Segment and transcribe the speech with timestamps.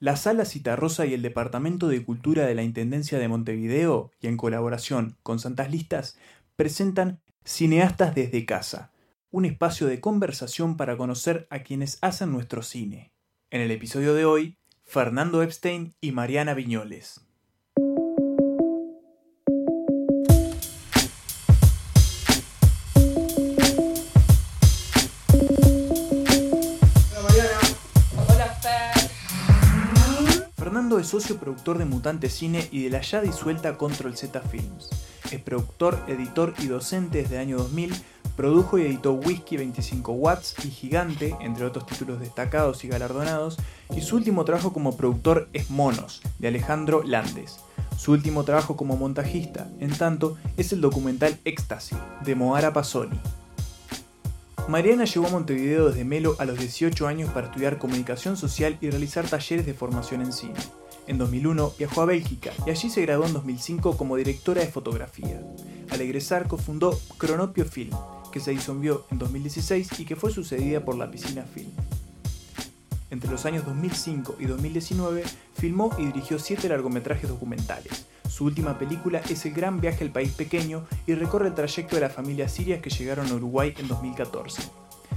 [0.00, 4.36] La Sala Citarrosa y el Departamento de Cultura de la Intendencia de Montevideo, y en
[4.36, 6.16] colaboración con Santas Listas,
[6.54, 8.92] presentan Cineastas desde Casa,
[9.32, 13.12] un espacio de conversación para conocer a quienes hacen nuestro cine.
[13.50, 17.27] En el episodio de hoy, Fernando Epstein y Mariana Viñoles.
[31.08, 34.90] Socio productor de Mutante Cine y de la ya disuelta Control Z Films.
[35.32, 37.94] Es productor, editor y docente desde el año 2000,
[38.36, 43.56] produjo y editó Whisky 25 Watts y Gigante, entre otros títulos destacados y galardonados,
[43.96, 47.56] y su último trabajo como productor es Monos, de Alejandro Landes.
[47.96, 53.18] Su último trabajo como montajista, en tanto, es el documental Éxtasis, de Moara Pasoni.
[54.68, 58.90] Mariana llegó a Montevideo desde Melo a los 18 años para estudiar comunicación social y
[58.90, 60.60] realizar talleres de formación en cine.
[61.08, 65.40] En 2001 viajó a Bélgica y allí se graduó en 2005 como directora de fotografía.
[65.88, 67.96] Al egresar cofundó Cronopio Film,
[68.30, 71.70] que se disolvió en 2016 y que fue sucedida por La Piscina Film.
[73.10, 78.04] Entre los años 2005 y 2019 filmó y dirigió siete largometrajes documentales.
[78.28, 82.02] Su última película es El gran viaje al país pequeño y recorre el trayecto de
[82.02, 84.60] las familias sirias que llegaron a Uruguay en 2014.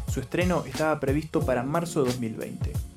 [0.07, 2.90] Su estreno estaba previsto para marzo de 2020.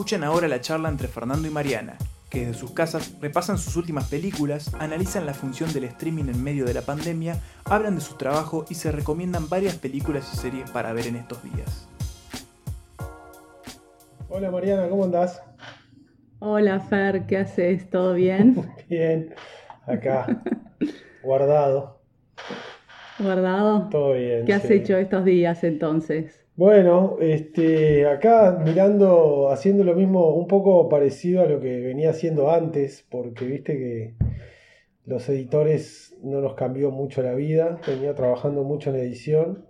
[0.00, 1.98] Escuchen ahora la charla entre Fernando y Mariana,
[2.30, 6.64] que desde sus casas repasan sus últimas películas, analizan la función del streaming en medio
[6.64, 10.94] de la pandemia, hablan de su trabajo y se recomiendan varias películas y series para
[10.94, 11.86] ver en estos días.
[14.30, 15.42] Hola Mariana, ¿cómo andás?
[16.38, 17.90] Hola Fer, ¿qué haces?
[17.90, 18.56] ¿Todo bien?
[18.88, 19.34] Bien,
[19.86, 20.42] acá,
[21.22, 22.00] guardado.
[23.18, 23.90] ¿Guardado?
[23.90, 24.46] Todo bien.
[24.46, 24.72] ¿Qué has sí.
[24.72, 26.46] hecho estos días entonces?
[26.60, 32.50] Bueno, este, acá mirando, haciendo lo mismo, un poco parecido a lo que venía haciendo
[32.50, 34.14] antes, porque viste que
[35.06, 39.64] los editores no nos cambió mucho la vida, venía trabajando mucho en edición.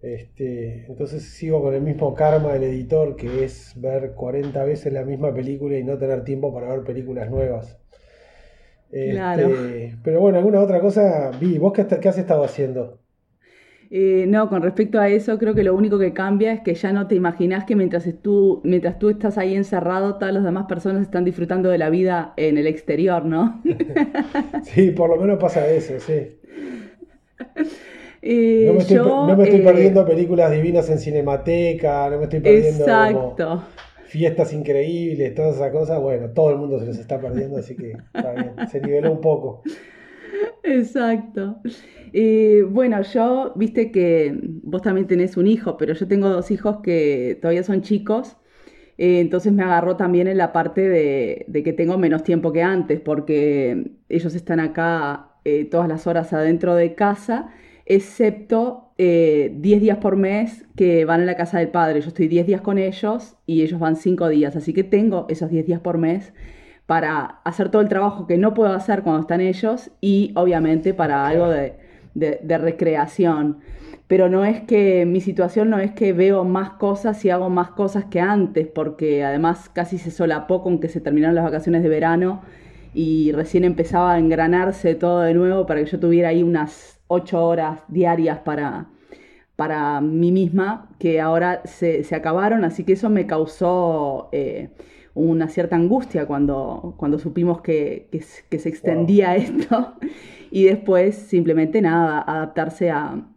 [0.00, 5.04] Este, entonces sigo con el mismo karma del editor, que es ver 40 veces la
[5.04, 7.78] misma película y no tener tiempo para ver películas nuevas.
[8.90, 9.50] Este, Claro.
[10.02, 11.58] pero bueno, alguna otra cosa vi.
[11.58, 13.03] ¿Vos qué, qué has estado haciendo?
[13.96, 16.92] Eh, no, con respecto a eso, creo que lo único que cambia es que ya
[16.92, 21.02] no te imaginas que mientras tú, mientras tú estás ahí encerrado, todas las demás personas
[21.02, 23.62] están disfrutando de la vida en el exterior, ¿no?
[24.64, 26.12] Sí, por lo menos pasa eso, sí.
[28.26, 32.16] Eh, No me estoy, yo, no me estoy eh, perdiendo películas divinas en Cinemateca, no
[32.16, 33.36] me estoy perdiendo como
[34.06, 36.00] fiestas increíbles, todas esas cosas.
[36.00, 39.20] Bueno, todo el mundo se los está perdiendo, así que está bien, se niveló un
[39.20, 39.62] poco.
[40.62, 41.60] Exacto.
[42.12, 46.78] Eh, bueno, yo, viste que vos también tenés un hijo, pero yo tengo dos hijos
[46.82, 48.36] que todavía son chicos,
[48.98, 52.62] eh, entonces me agarró también en la parte de, de que tengo menos tiempo que
[52.62, 57.50] antes, porque ellos están acá eh, todas las horas adentro de casa,
[57.84, 62.00] excepto eh, 10 días por mes que van a la casa del padre.
[62.00, 65.50] Yo estoy 10 días con ellos y ellos van 5 días, así que tengo esos
[65.50, 66.32] 10 días por mes
[66.86, 71.26] para hacer todo el trabajo que no puedo hacer cuando están ellos y obviamente para
[71.26, 71.74] algo de,
[72.14, 73.58] de- de recreación.
[74.06, 77.70] Pero no es que mi situación no es que veo más cosas y hago más
[77.70, 81.88] cosas que antes, porque además casi se solapó con que se terminaron las vacaciones de
[81.88, 82.42] verano
[82.92, 87.42] y recién empezaba a engranarse todo de nuevo para que yo tuviera ahí unas ocho
[87.44, 88.86] horas diarias para,
[89.56, 94.70] para mí misma, que ahora se, se acabaron, así que eso me causó eh,
[95.14, 99.94] una cierta angustia cuando, cuando supimos que, que, se- que se extendía esto
[100.50, 103.28] y después simplemente nada, adaptarse a,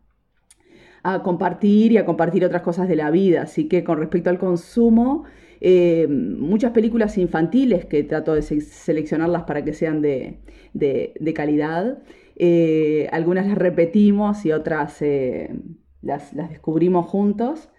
[1.03, 3.43] a compartir y a compartir otras cosas de la vida.
[3.43, 5.23] Así que con respecto al consumo,
[5.61, 10.39] eh, muchas películas infantiles que trato de se- seleccionarlas para que sean de,
[10.73, 11.99] de- de calidad.
[12.35, 15.55] Eh, algunas las repetimos y otras eh,
[16.01, 17.69] las, las descubrimos juntos.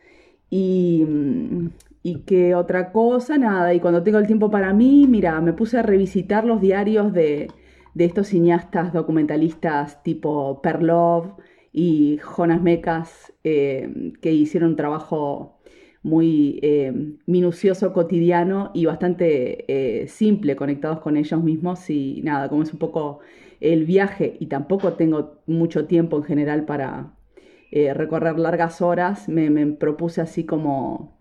[0.50, 1.68] Y, mm,
[2.02, 5.78] y que otra cosa, nada, y cuando tengo el tiempo para mí, mira, me puse
[5.78, 7.48] a revisitar los diarios de,
[7.94, 11.36] de estos cineastas documentalistas tipo Perlov
[11.72, 15.58] y Jonas Mekas, eh, que hicieron un trabajo
[16.02, 16.92] muy eh,
[17.26, 21.90] minucioso, cotidiano y bastante eh, simple, conectados con ellos mismos.
[21.90, 23.18] Y nada, como es un poco
[23.60, 27.14] el viaje y tampoco tengo mucho tiempo en general para
[27.70, 31.17] recorrer largas horas, me propuse así como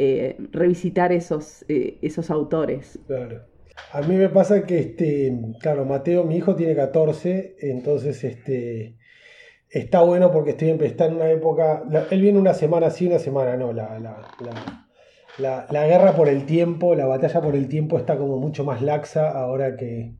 [0.00, 3.00] eh, revisitar esos, eh, esos autores.
[3.08, 3.42] Claro.
[3.92, 8.96] A mí me pasa que, este, claro, Mateo, mi hijo tiene 14, entonces este,
[9.68, 13.56] está bueno porque estoy está en una época, él viene una semana sí, una semana
[13.56, 14.22] no, la, la,
[15.36, 18.80] la, la, guerra por el tiempo, la batalla por el tiempo está como mucho más
[18.82, 20.14] laxa ahora que,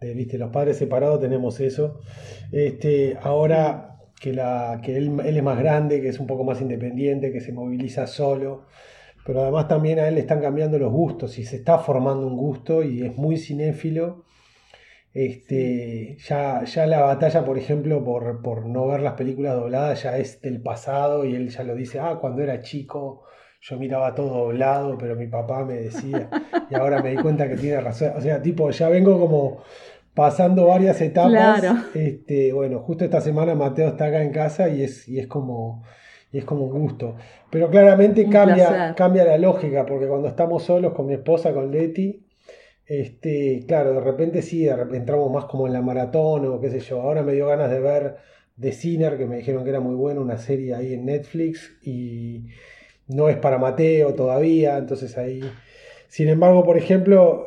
[0.00, 2.00] viste, los padres separados tenemos eso.
[2.50, 7.30] Este, ahora que, la, que él, es más grande, que es un poco más independiente,
[7.30, 8.66] que se moviliza solo,
[9.30, 12.36] pero además también a él le están cambiando los gustos y se está formando un
[12.36, 14.24] gusto y es muy cinéfilo.
[15.14, 20.18] Este, ya, ya la batalla, por ejemplo, por, por no ver las películas dobladas ya
[20.18, 23.22] es del pasado y él ya lo dice, ah, cuando era chico
[23.60, 26.28] yo miraba todo doblado, pero mi papá me decía,
[26.68, 28.14] y ahora me di cuenta que tiene razón.
[28.16, 29.62] O sea, tipo, ya vengo como
[30.12, 31.62] pasando varias etapas.
[31.94, 35.84] Este, bueno, justo esta semana Mateo está acá en casa y es, y es como
[36.32, 37.16] y es como un gusto.
[37.50, 42.26] Pero claramente cambia, cambia la lógica, porque cuando estamos solos con mi esposa, con Leti,
[42.86, 47.00] este, claro, de repente sí, entramos más como en la maratón o qué sé yo.
[47.00, 48.16] Ahora me dio ganas de ver
[48.58, 52.46] The Sinner, que me dijeron que era muy buena, una serie ahí en Netflix, y
[53.08, 55.40] no es para Mateo todavía, entonces ahí...
[56.08, 57.46] Sin embargo, por ejemplo,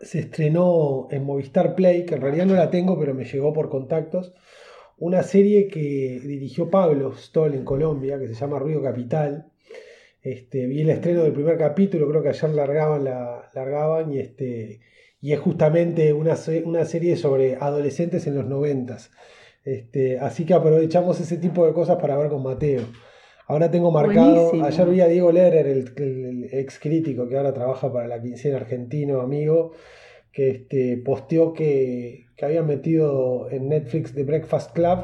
[0.00, 3.68] se estrenó en Movistar Play, que en realidad no la tengo, pero me llegó por
[3.68, 4.34] contactos,
[5.00, 9.46] una serie que dirigió Pablo Stoll en Colombia, que se llama Ruido Capital.
[10.22, 14.80] Este, vi el estreno del primer capítulo, creo que ayer largaban, la, largaban y, este,
[15.20, 19.10] y es justamente una, una serie sobre adolescentes en los noventas.
[19.64, 22.82] Este, así que aprovechamos ese tipo de cosas para ver con Mateo.
[23.46, 28.06] Ahora tengo marcado, ayer vi a Diego Lerer, el, ex crítico que ahora trabaja para
[28.06, 29.72] la quincena argentino, amigo,
[30.32, 34.98] que este, posteó que, que habían metido en Netflix The Breakfast Club.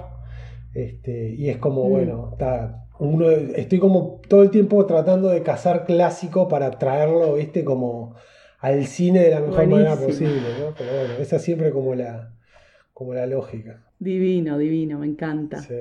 [0.74, 1.90] Este, y es como, mm.
[1.90, 7.64] bueno, está, uno, estoy como todo el tiempo tratando de cazar clásico para traerlo, viste,
[7.64, 8.14] como
[8.58, 10.74] al cine de la mejor manera posible, ¿no?
[10.76, 12.34] Pero bueno, esa es siempre como la,
[12.92, 13.84] como la lógica.
[13.98, 15.60] Divino, divino, me encanta.
[15.60, 15.74] Sí.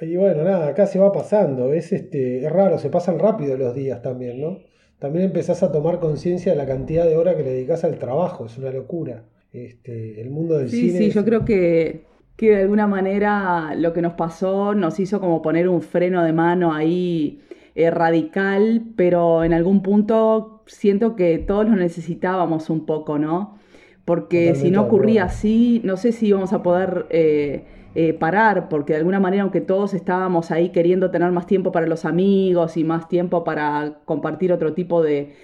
[0.00, 3.74] Y bueno, nada, acá se va pasando, es, este, es raro, se pasan rápido los
[3.74, 4.58] días también, ¿no?
[5.00, 8.46] También empezás a tomar conciencia de la cantidad de horas que le dedicas al trabajo,
[8.46, 9.24] es una locura.
[9.52, 10.92] Este, el mundo del cine.
[10.92, 12.04] Sí, sí, yo creo que,
[12.36, 16.32] que de alguna manera lo que nos pasó nos hizo como poner un freno de
[16.32, 17.40] mano ahí
[17.74, 23.58] eh, radical, pero en algún punto siento que todos lo necesitábamos un poco, ¿no?
[24.04, 27.64] Porque si no ocurría así, no sé si íbamos a poder eh,
[27.96, 31.88] eh, parar, porque de alguna manera, aunque todos estábamos ahí queriendo tener más tiempo para
[31.88, 35.34] los amigos y más tiempo para compartir otro tipo de,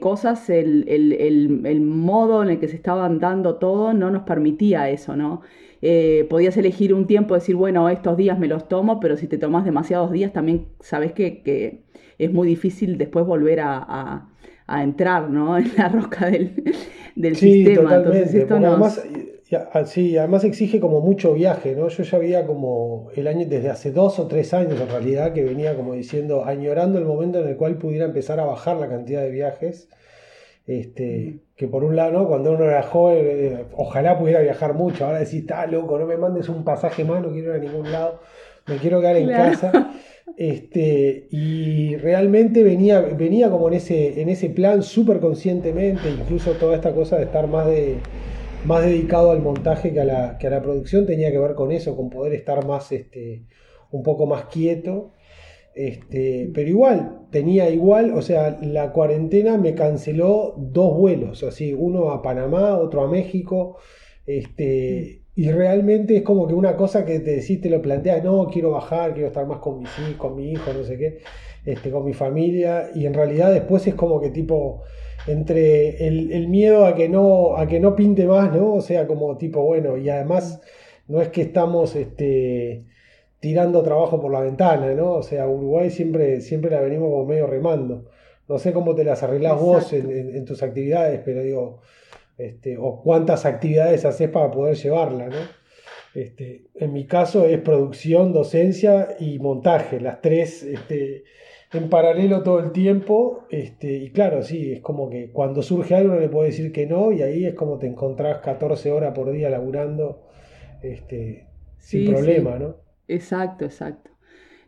[0.00, 5.42] cosas, el, modo en el que se estaban dando todo no nos permitía eso, ¿no?
[5.82, 9.36] Eh, podías elegir un tiempo, decir, bueno, estos días me los tomo, pero si te
[9.36, 11.82] tomas demasiados días también sabes que,
[12.18, 14.28] es muy difícil después volver a,
[14.66, 15.58] entrar, ¿no?
[15.58, 16.54] En la roca del,
[17.16, 17.96] del sistema.
[17.96, 18.98] Entonces esto nos...
[19.86, 21.88] sí, además exige como mucho viaje, ¿no?
[21.88, 25.44] Yo ya había como el año, desde hace dos o tres años en realidad, que
[25.44, 29.22] venía como diciendo, añorando el momento en el cual pudiera empezar a bajar la cantidad
[29.22, 29.88] de viajes.
[30.64, 32.28] Este, que por un lado, ¿no?
[32.28, 35.04] cuando uno era joven, eh, ojalá pudiera viajar mucho.
[35.04, 37.90] Ahora decís, está loco, no me mandes un pasaje más, no quiero ir a ningún
[37.90, 38.20] lado,
[38.66, 39.92] me quiero quedar en casa.
[40.36, 46.76] Este, y realmente venía, venía como en ese, en ese plan súper conscientemente, incluso toda
[46.76, 47.96] esta cosa de estar más de
[48.64, 51.72] más dedicado al montaje que a, la, que a la producción, tenía que ver con
[51.72, 53.44] eso, con poder estar más, este,
[53.90, 55.12] un poco más quieto.
[55.74, 62.10] Este, pero igual, tenía igual, o sea, la cuarentena me canceló dos vuelos, así, uno
[62.10, 63.78] a Panamá, otro a México,
[64.26, 68.48] este, y realmente es como que una cosa que te decís, te lo planteas, no,
[68.48, 71.20] quiero bajar, quiero estar más con hijos, con mi hijo, no sé qué,
[71.64, 74.82] este, con mi familia, y en realidad después es como que tipo,
[75.26, 78.74] entre el, miedo a que, no, a que no pinte más, ¿no?
[78.74, 80.60] O sea, como tipo, bueno, y además
[81.08, 82.84] no es que estamos este,
[83.40, 85.12] tirando trabajo por la ventana, ¿no?
[85.14, 88.10] O sea, Uruguay siempre, siempre la venimos como medio remando.
[88.48, 91.80] No sé cómo te las arreglás vos en, tus actividades, pero digo,
[92.38, 95.62] este, o cuántas actividades haces para poder llevarla, ¿no?
[96.14, 101.24] Este, en mi caso es producción, docencia y montaje, las tres este,
[101.72, 103.44] en paralelo todo el tiempo.
[103.50, 106.86] Este, y claro, sí, es como que cuando surge algo no le puedo decir que
[106.86, 110.22] no, y ahí es como te encontrás 14 horas por día laburando
[110.82, 111.46] este,
[111.78, 112.76] sin problema, ¿no?
[113.08, 114.10] Exacto, exacto.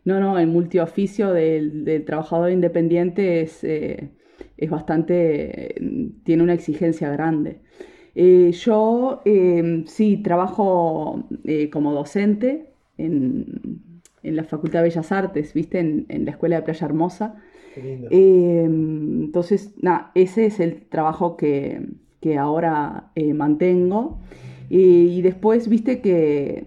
[0.03, 4.11] No, no, el multioficio del, trabajador independiente es, eh,
[4.55, 5.75] es bastante,
[6.23, 7.61] tiene una exigencia grande.
[8.13, 13.94] Eh, yo em, sí trabajo eh, como docente en,
[14.27, 15.79] en la Facultad de Bellas Artes, ¿viste?
[15.79, 17.35] En, la Escuela de Playa Hermosa.
[17.77, 21.81] Eh, entonces, nada, ese es el trabajo que,
[22.39, 24.19] ahora eh, mantengo.
[24.69, 26.63] y después, viste que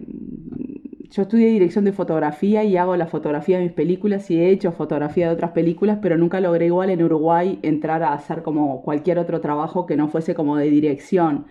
[1.11, 4.71] yo estudié dirección de fotografía y hago la fotografía de mis películas y he hecho
[4.71, 9.17] fotografía de otras películas, pero nunca logré igual en Uruguay entrar a hacer como cualquier
[9.17, 11.47] otro trabajo que no fuese como de dirección.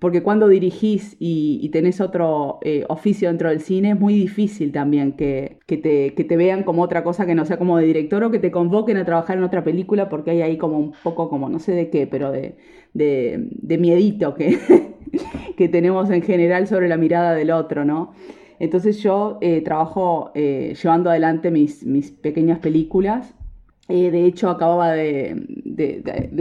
[0.00, 5.12] Porque cuando dirigís y, tenés otro eh, oficio dentro del cine, es muy difícil también
[5.12, 8.30] que, te, que te vean como otra cosa que no sea como de director o
[8.30, 11.50] que te convoquen a trabajar en otra película porque hay ahí como un poco como
[11.50, 12.56] no sé de qué, pero de,
[12.94, 14.58] de, miedito que,
[15.58, 18.14] que tenemos en general sobre la mirada del otro, ¿no?
[18.58, 23.34] Entonces yo eh, trabajo eh, llevando adelante mis, mis pequeñas películas
[23.90, 25.36] eh, de hecho, acababa de,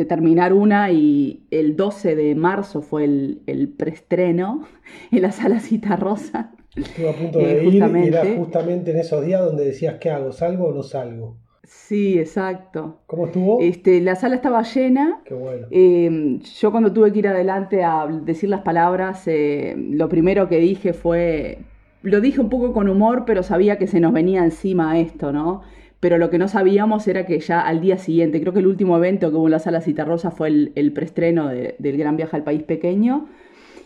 [0.07, 4.67] terminar una y el 12 de marzo fue el, el preestreno
[5.11, 6.51] en la sala Cita Rosa.
[6.75, 10.31] Estuve a punto de ir y era justamente en esos días donde decías, ¿qué hago?
[10.31, 11.37] ¿Salgo o no salgo?
[11.69, 13.01] Sí, exacto.
[13.05, 13.59] ¿Cómo estuvo?
[13.61, 15.21] Este, la sala estaba llena.
[15.23, 15.67] Qué bueno.
[15.69, 20.57] Em, yo cuando tuve que ir adelante a decir las palabras, eh, lo primero que
[20.57, 21.59] dije fue,
[22.01, 25.61] lo dije un poco con humor, pero sabía que se nos venía encima esto, ¿no?
[25.99, 28.97] Pero lo que no sabíamos era que ya al día siguiente, creo que el último
[28.97, 32.43] evento que hubo en la sala Citarrosa fue el, el preestreno del Gran Viaje al
[32.43, 33.27] País Pequeño,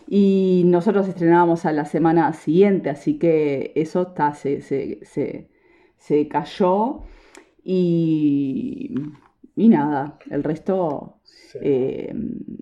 [0.06, 7.02] y nosotros estrenábamos a la semana siguiente, así que eso está, se, se, cayó
[7.62, 8.94] y,
[9.56, 11.16] y, nada, el resto
[11.60, 12.14] eh,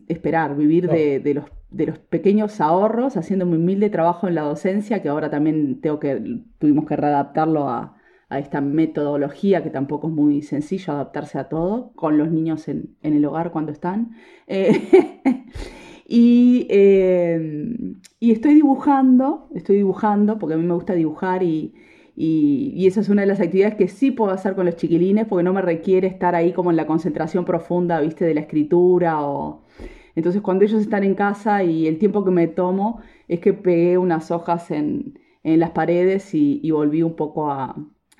[0.08, 4.42] esperar, vivir de, de, los, de los pequeños ahorros, haciendo un humilde trabajo en la
[4.42, 7.96] docencia, que ahora también tengo que, tuvimos que readaptarlo a
[8.32, 12.96] a esta metodología que tampoco es muy sencillo adaptarse a todo, con los niños en,
[13.02, 14.12] el hogar cuando están.
[14.46, 14.72] Eh,
[16.08, 17.76] eh,
[18.18, 21.74] y, estoy dibujando, estoy dibujando, porque a mí me gusta dibujar y,
[22.16, 25.44] y, esa es una de las actividades que sí puedo hacer con los chiquilines, porque
[25.44, 29.62] no me requiere estar ahí como en la concentración profunda, viste, de la escritura o...
[30.14, 33.96] Entonces cuando ellos están en casa y el tiempo que me tomo es que pegué
[33.96, 37.74] unas hojas en, las paredes y volví un poco a,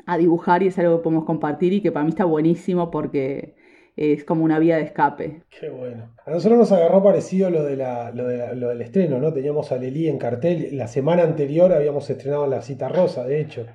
[0.07, 3.55] a dibujar y es algo que podemos compartir y que para mí está buenísimo porque
[3.97, 5.43] es como una vía de escape.
[5.49, 6.15] Qué bueno.
[6.25, 9.33] A nosotros nos agarró parecido lo, de la, lo, de lo del estreno, ¿no?
[9.33, 10.77] Teníamos a Lelí en cartel.
[10.77, 13.67] La semana anterior habíamos estrenado La Cita Rosa, de hecho.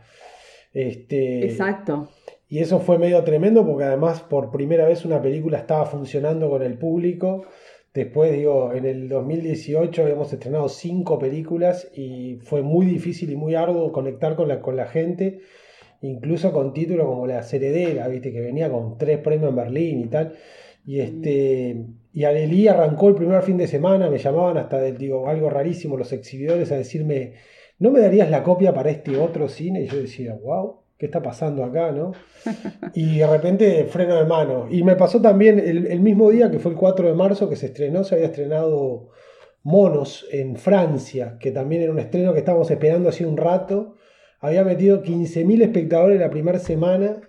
[0.74, 2.10] Este, Exacto.
[2.50, 6.64] Y eso fue medio tremendo porque además por primera vez una película estaba funcionando con
[6.64, 7.46] el público.
[7.94, 13.56] Después, digo, en el 2018 habíamos estrenado cinco películas y fue muy difícil y muy
[13.56, 15.42] arduo conectar con la, con la gente
[16.02, 20.08] incluso con títulos como La Heredera, viste, que venía con tres premios en Berlín y
[20.08, 20.34] tal.
[20.86, 21.86] Y este.
[22.14, 25.98] Y Alelí arrancó el primer fin de semana, me llamaban hasta del, digo, algo rarísimo
[25.98, 27.34] los exhibidores a decirme,
[27.78, 29.82] ¿no me darías la copia para este otro cine?
[29.84, 32.14] Y yo decía, wow, ¿qué está pasando acá, no?
[32.96, 34.68] Y de repente freno de mano.
[34.72, 37.56] Y me pasó también el, el mismo día que fue el 4 de marzo que
[37.56, 39.10] se estrenó, se había estrenado
[39.62, 43.97] Monos en Francia, que también era un estreno que estábamos esperando hace un rato
[44.40, 47.22] había metido 15.000 espectadores la primera semana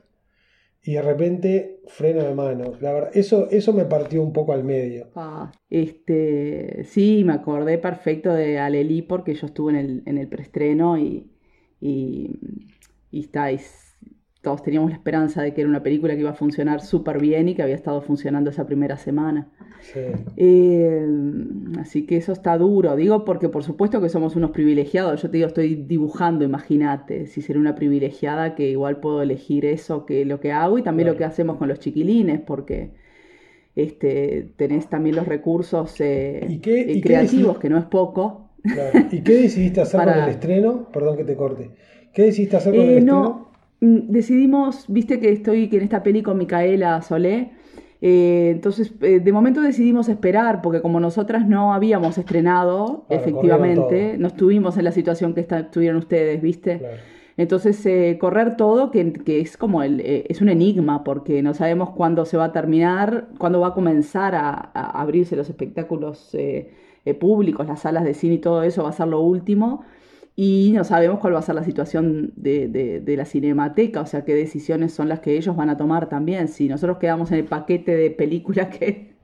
[0.83, 2.73] y de repente freno de mano.
[2.81, 5.09] La verdad, eso, eso me partió un poco al medio.
[5.15, 10.29] Ah, este, sí, me acordé perfecto de Alelí porque yo estuve en el, en el
[10.29, 11.31] preestreno y,
[11.81, 12.31] y,
[13.11, 13.88] y estáis
[14.49, 17.51] todos teníamos la esperanza de que era una película que iba a funcionar súper bien
[17.51, 19.51] y que había estado funcionando esa primera semana.
[20.39, 21.07] Eh,
[21.79, 25.37] así que eso está duro, digo porque por supuesto que somos unos privilegiados, yo te
[25.37, 30.41] digo, estoy dibujando, imagínate, si seré una privilegiada que igual puedo elegir eso que lo
[30.41, 32.93] que hago y también lo que hacemos con los chiquilines, porque
[33.77, 36.59] este, tenés también los recursos eh,
[37.03, 38.49] creativos, que no es poco.
[39.13, 40.89] ¿Y qué decidiste hacer con el estreno?
[40.91, 41.71] Perdón que te corte.
[42.15, 43.48] ¿Qué decidiste hacer con el eh, estreno?
[43.81, 47.53] Mm, decidimos, viste que estoy en esta peli con Micaela Solé,
[48.01, 54.29] eh, entonces eh, de momento decidimos esperar, porque como nosotras no habíamos estrenado, efectivamente, no
[54.29, 56.81] estuvimos en la situación que estuvieron ustedes, viste.
[57.37, 62.25] Entonces, eh, correr todo, que, es como el, es un enigma, porque no sabemos cuándo
[62.25, 66.37] se va a terminar, cuándo va a comenzar a, a abrirse los espectáculos
[67.21, 69.85] públicos, las salas de cine y todo eso va a ser lo último
[70.41, 74.35] y no sabemos cuál va a ser la situación de, la cinemateca, o sea, qué
[74.37, 76.47] decisiones son las que ellos van a tomar también.
[76.47, 79.17] Si nosotros quedamos en el paquete de películas que,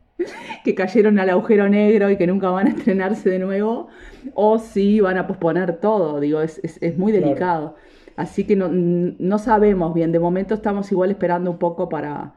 [0.64, 3.86] que cayeron al agujero negro y que nunca van a estrenarse de nuevo,
[4.34, 6.58] o si van a posponer todo, digo, es,
[6.98, 7.76] muy delicado.
[8.16, 12.34] Así que no, sabemos bien, de momento estamos igual esperando un poco para,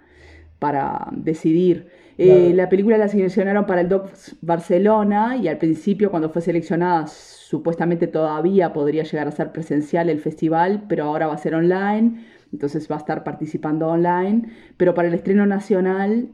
[0.59, 1.87] para decidir.
[2.19, 7.07] Eh, la película la seleccionaron para el Doc Barcelona y al principio cuando fue seleccionada
[7.47, 12.25] supuestamente todavía podría llegar a ser presencial el festival, pero ahora va a ser online,
[12.51, 16.27] entonces va a estar participando online, pero para el estreno nacional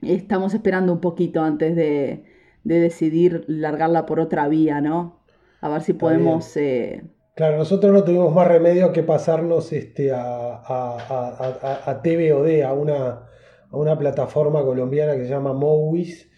[0.00, 2.24] estamos esperando un poquito antes de,
[2.64, 5.20] decidir largarla por otra vía, ¿no?
[5.60, 10.20] A ver si podemos eh, Claro, nosotros no tuvimos más remedio que pasarnos este, a,
[10.24, 13.28] a, a, TVOD, a una,
[13.70, 16.31] a una plataforma colombiana que se llama Movies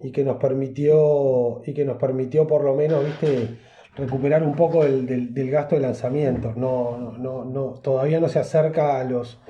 [0.00, 3.58] y que nos permitió, y que nos permitió por lo menos, viste,
[3.96, 6.56] recuperar un poco del, del, gasto de lanzamientos.
[6.56, 9.40] No, no, no, todavía no se acerca los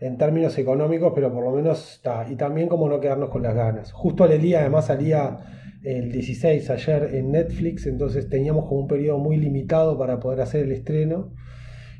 [0.00, 2.26] en términos económicos, pero por lo menos está.
[2.28, 3.92] Y también como no quedarnos con las ganas.
[3.92, 5.38] Justo el día además salía
[5.84, 10.64] el 16 ayer en Netflix, entonces teníamos como un periodo muy limitado para poder hacer
[10.64, 11.32] el estreno.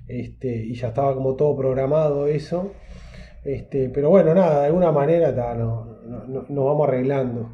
[0.08, 2.72] Este, y ya estaba como todo programado eso.
[3.44, 5.98] Este, pero bueno, nada, de alguna manera no,
[6.48, 7.52] nos vamos arreglando.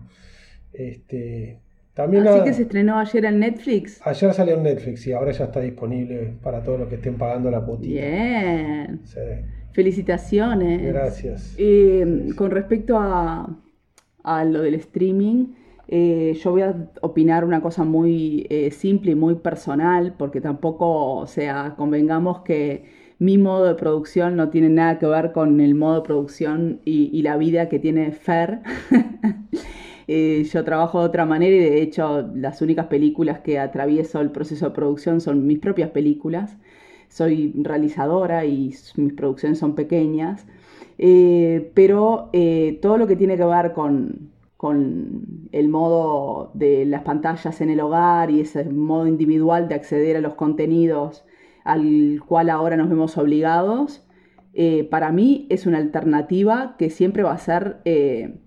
[0.72, 1.60] Este,
[1.94, 4.00] también Así que se estrenó ayer en Netflix.
[4.06, 7.50] Ayer salió en Netflix y ahora ya está disponible para todos los que estén pagando
[7.50, 8.00] la putita.
[8.00, 9.00] Bien.
[9.72, 10.82] Felicitaciones.
[10.82, 11.56] Gracias.
[12.36, 13.56] con respecto a,
[14.22, 15.48] a, lo del streaming,
[15.88, 21.16] eh, yo voy a opinar una cosa muy eh, simple y muy personal, porque tampoco,
[21.16, 22.84] o sea, convengamos que
[23.18, 27.10] mi modo de producción no tiene nada que ver con el modo de producción y,
[27.12, 28.60] y la vida que tiene Fer.
[30.12, 34.32] Eh, yo trabajo de otra manera y de hecho las únicas películas que atravieso el
[34.32, 36.56] proceso de producción son mis propias películas.
[37.08, 40.46] Soy realizadora y mis producciones son pequeñas,
[40.98, 47.02] eh, pero eh, todo lo que tiene que ver con, con el modo de las
[47.02, 51.24] pantallas en el hogar y ese modo individual de acceder a los contenidos
[51.62, 54.04] al cual ahora nos vemos obligados,
[54.90, 58.40] para mí es una alternativa que siempre va a ser eh,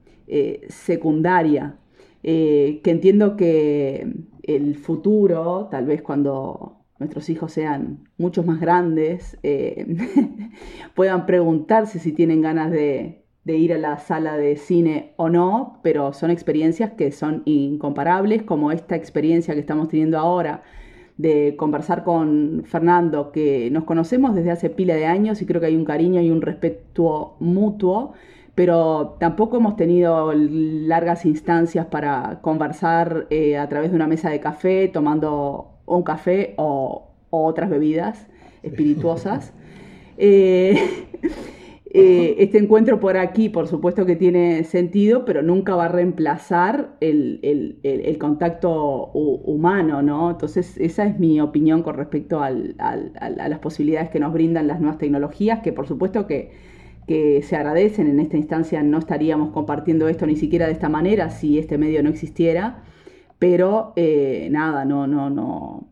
[0.69, 1.77] secundaria,
[2.23, 4.07] eh, que entiendo que
[4.43, 9.85] el futuro, tal vez cuando nuestros hijos sean muchos más grandes, eh,
[10.95, 15.79] puedan preguntarse si tienen ganas de, de, ir a la sala de cine o no,
[15.83, 20.63] pero son experiencias que son incomparables, como esta experiencia que estamos teniendo ahora
[21.17, 25.67] de conversar con Fernando, que nos conocemos desde hace pila de años y creo que
[25.67, 28.13] hay un cariño y un respeto mutuo
[28.55, 34.39] pero tampoco hemos tenido largas instancias para conversar eh, a través de una mesa de
[34.39, 38.27] café, tomando un café o, otras bebidas
[38.61, 39.53] espirituosas.
[40.15, 40.75] Eh,
[41.91, 46.95] eh, este encuentro por aquí, por supuesto que tiene sentido, pero nunca va a reemplazar
[46.99, 50.29] el, contacto humano, ¿no?
[50.29, 54.99] Entonces, esa es mi opinión con respecto a las posibilidades que nos brindan las nuevas
[54.99, 56.51] tecnologías, que por supuesto que
[57.07, 58.07] que se agradecen.
[58.07, 62.03] En esta instancia no estaríamos compartiendo esto ni siquiera de esta manera si este medio
[62.03, 62.83] no existiera.
[63.39, 65.87] Pero eh, nada, no, no, no.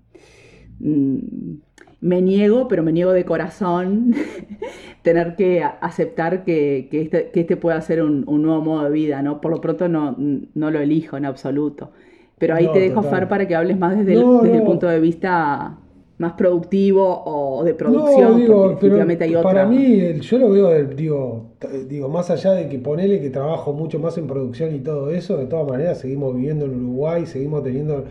[0.79, 1.57] Mm,
[2.01, 4.15] me niego, pero me niego de corazón
[5.03, 9.39] tener que aceptar que, este, que este pueda ser un, nuevo modo de vida, ¿no?
[9.39, 11.91] Por lo pronto no, no lo elijo en absoluto.
[12.39, 15.77] Pero ahí te dejo, Far, para que hables más desde, desde el punto de vista
[16.21, 21.47] más productivo o de producción, digo, Para mí, yo lo veo, digo,
[21.89, 25.35] digo, más allá de que ponele que trabajo mucho más en producción y todo eso,
[25.37, 28.05] de todas maneras seguimos viviendo en Uruguay, seguimos teniendo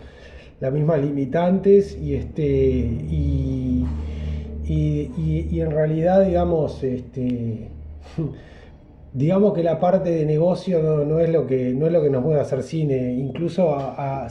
[0.59, 3.87] las mismas limitantes y este y,
[4.66, 7.68] y, en realidad digamos este
[9.12, 12.25] digamos que la parte de negocio no, es lo que no es lo que nos
[12.25, 13.12] puede hacer cine.
[13.14, 13.79] Incluso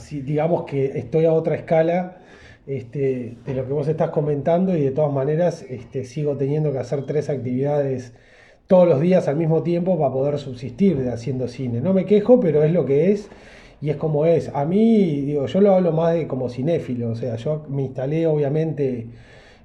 [0.00, 2.18] si digamos que estoy a otra escala
[2.66, 6.78] este, de lo que vos estás comentando y de todas maneras este, sigo teniendo que
[6.78, 8.12] hacer tres actividades
[8.66, 11.80] todos los días al mismo tiempo para poder subsistir de haciendo cine.
[11.80, 13.28] No me quejo, pero es lo que es
[13.80, 14.50] y es como es.
[14.54, 18.26] A mí, digo, yo lo hablo más de como cinéfilo, o sea, yo me instalé
[18.26, 19.08] obviamente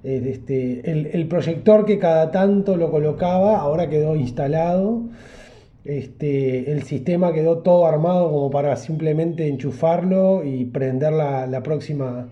[0.03, 5.03] este, el, proyector que cada tanto lo colocaba, ahora quedó instalado.
[5.83, 12.29] El sistema quedó todo armado como para simplemente enchufarlo y prender la próxima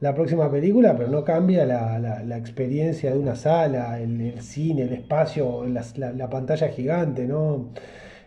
[0.00, 4.92] la próxima película, pero no cambia la, la, experiencia de una sala, el, cine, el
[4.92, 7.70] espacio, la, pantalla gigante, ¿no?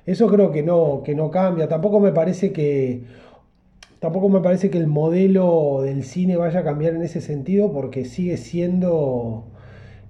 [0.05, 1.67] Eso creo que no, que no cambia.
[1.67, 3.03] Tampoco me parece que.
[3.99, 8.05] Tampoco me parece que el modelo del cine vaya a cambiar en ese sentido, porque
[8.05, 9.45] sigue siendo.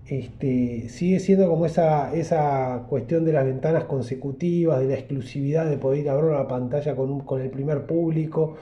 [0.08, 5.78] Este, sigue siendo como esa, esa cuestión de las ventanas consecutivas, de la exclusividad de
[5.78, 8.56] poder ir a ver una pantalla con, con el primer público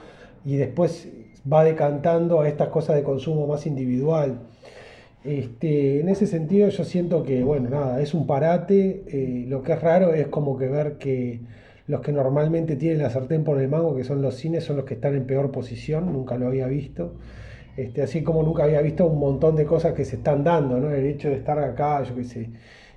[0.44, 1.08] y después
[1.50, 4.40] va decantando a estas cosas de consumo más individual.
[5.24, 9.72] Este, en ese sentido yo siento que, bueno, nada, es un parate, eh, lo que
[9.72, 11.40] es raro es como que ver que
[11.86, 14.84] los que normalmente tienen la sartén por el mango, que son los cines, son los
[14.84, 17.14] que están en peor posición, nunca lo había visto.
[17.76, 20.90] Este, así como nunca había visto un montón de cosas que se están dando, ¿no?
[20.90, 22.50] El hecho de estar acá, yo qué sé,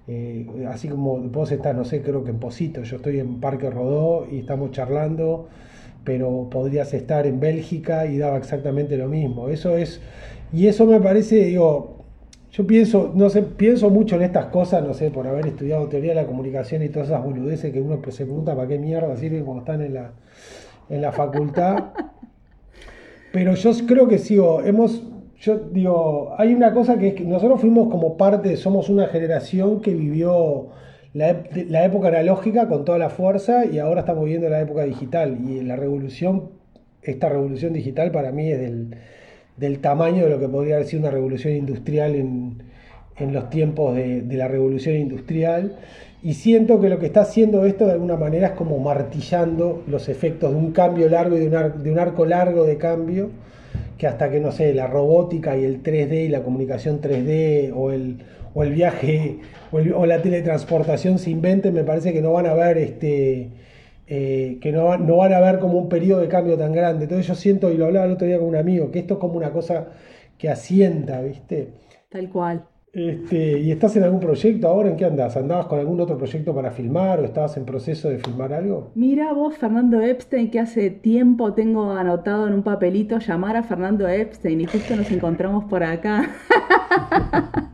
[0.07, 3.69] eh, así como vos estás, no sé, creo que en Posito, yo estoy en Parque
[3.69, 5.47] Rodó y estamos charlando
[6.03, 9.49] pero podrías estar en Bélgica y daba exactamente lo mismo.
[9.49, 10.01] Eso es,
[10.53, 12.01] y eso me parece, digo,
[12.51, 16.09] yo pienso, no sé, pienso mucho en estas cosas, no sé, por haber estudiado teoría
[16.09, 19.45] de la comunicación y todas esas boludeces que uno se pregunta para qué mierda sirven
[19.45, 20.11] cuando están en la,
[20.89, 21.85] en la facultad.
[23.31, 25.03] Pero yo creo que sigo, hemos,
[25.39, 29.79] yo digo, hay una cosa que es que nosotros fuimos como parte, somos una generación
[29.79, 30.67] que vivió
[31.13, 35.37] la, la época analógica con toda la fuerza y ahora estamos viviendo la época digital.
[35.47, 36.49] Y la revolución,
[37.01, 38.95] esta revolución digital para mí es del
[39.61, 42.71] del tamaño de lo que podría haber sido una revolución industrial en,
[43.31, 45.77] los tiempos de, la revolución industrial.
[46.23, 50.09] Y siento que lo que está haciendo esto de alguna manera es como martillando los
[50.09, 53.29] efectos de un cambio largo y de un, de un arco largo de cambio,
[53.99, 57.91] que hasta que, no sé, la robótica y el 3D y la comunicación 3D o
[57.91, 58.17] el,
[58.53, 59.39] o el viaje
[59.71, 63.49] o, o la teletransportación se inventen, me parece que no van a haber este,
[64.13, 67.05] eh, que no, no, van a ver como un periodo de cambio tan grande.
[67.05, 69.19] Entonces yo siento, y lo hablaba el otro día con un amigo, que esto es
[69.21, 69.87] como una cosa
[70.37, 71.69] que asienta, ¿viste?
[72.09, 72.65] Tal cual.
[72.91, 74.89] Este, ¿Y estás en algún proyecto ahora?
[74.89, 75.37] ¿En qué andas?
[75.37, 78.91] ¿Andabas con algún otro proyecto para filmar o estabas en proceso de filmar algo?
[78.95, 84.09] Mira vos, Fernando Epstein, que hace tiempo tengo anotado en un papelito llamar a Fernando
[84.09, 86.35] Epstein y justo nos encontramos por acá.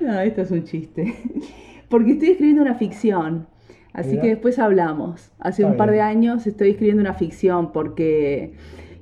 [0.00, 1.14] no, esto es un chiste.
[1.88, 3.46] Porque estoy escribiendo una ficción.
[3.92, 5.32] Así que después hablamos.
[5.40, 8.52] Hace un par de años estoy escribiendo una ficción porque...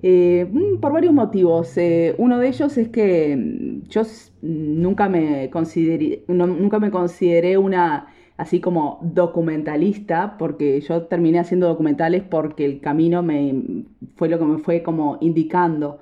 [0.02, 1.76] Eh, mm, por varios motivos.
[1.76, 4.02] Eh, uno de ellos es que mm, yo
[4.42, 8.06] nunca me consideré, nunca me consideré una
[8.36, 13.84] así como documentalista, porque yo terminé haciendo documentales porque el camino me
[14.16, 15.98] fue lo que me fue como indicando.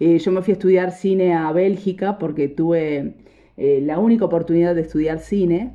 [0.00, 3.14] Eh, yo me fui a estudiar cine a Bélgica porque tuve
[3.58, 5.72] la única oportunidad de estudiar cine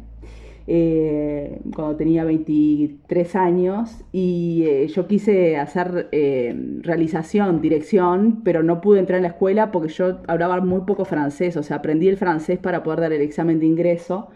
[0.65, 8.79] eh, cuando tenía 23 años y eh, yo quise hacer eh, realización, dirección, pero no
[8.79, 12.15] pude entrar en la escuela porque yo hablaba muy poco francés, o sea, aprendí el
[12.15, 14.29] francés para poder dar el examen de ingreso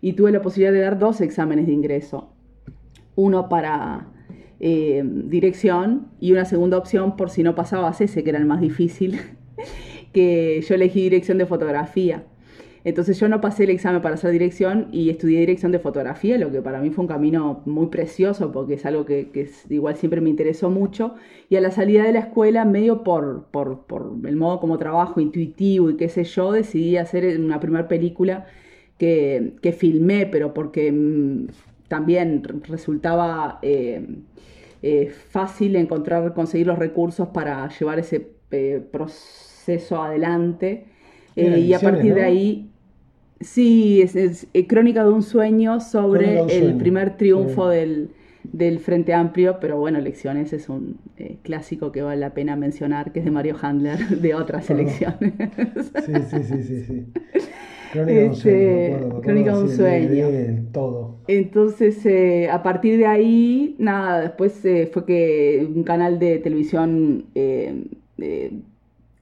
[0.00, 2.30] y tuve la posibilidad de dar dos exámenes de ingreso,
[3.16, 4.10] uno para
[4.60, 9.20] dirección y una segunda opción por si no pasaba ese, que era el más difícil,
[10.14, 12.24] que yo elegí dirección de fotografía.
[12.84, 16.52] Entonces yo no pasé el examen para hacer dirección y estudié dirección de fotografía, lo
[16.52, 20.28] que para mí fue un camino muy precioso porque es algo que, igual siempre me
[20.28, 21.14] interesó mucho.
[21.48, 23.86] Y a la salida de la escuela, medio por, por,
[24.26, 28.46] el modo como trabajo intuitivo y qué sé yo, decidí hacer una primera película
[28.98, 31.46] que, filmé, pero porque mm,
[31.88, 34.06] también resultaba eh,
[34.82, 40.84] eh, fácil encontrar, conseguir los recursos para llevar ese eh, proceso adelante.
[41.34, 42.70] y a partir de ahí
[43.44, 48.08] Sí, es, eh, Crónica de un sueño sobre el primer triunfo del,
[48.80, 53.18] Frente Amplio, pero bueno, Elecciones es un eh, clásico que vale la pena mencionar, que
[53.18, 55.34] es de Mario Handler, de otras elecciones.
[56.06, 57.06] sí, sí, sí, sí, sí.
[57.92, 59.20] Crónica de un este, sueño.
[59.20, 60.26] Crónica de un sueño.
[60.72, 61.16] todo.
[61.28, 67.26] Entonces, eh, a partir de ahí, nada, después fue que un canal de televisión